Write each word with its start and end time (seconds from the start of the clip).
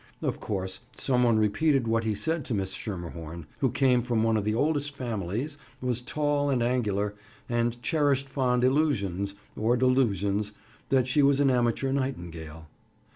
Of 0.23 0.39
course, 0.39 0.79
some 0.97 1.21
one 1.21 1.37
repeated 1.37 1.87
what 1.87 2.05
he 2.05 2.15
said 2.15 2.43
to 2.45 2.55
Miss 2.55 2.73
Schermerhorn, 2.73 3.45
who 3.59 3.69
came 3.69 4.01
from 4.01 4.23
one 4.23 4.35
of 4.35 4.43
the 4.43 4.55
oldest 4.55 4.95
families, 4.95 5.59
was 5.79 6.01
tall 6.01 6.49
and 6.49 6.63
angular, 6.63 7.13
and 7.47 7.79
cherished 7.83 8.27
fond 8.27 8.63
illusions, 8.63 9.35
or 9.55 9.77
delusions, 9.77 10.53
that 10.89 11.05
she 11.07 11.21
was 11.21 11.39
an 11.39 11.51
amateur 11.51 11.91
nightingale. 11.91 12.65